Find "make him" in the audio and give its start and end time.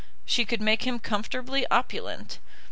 0.61-0.97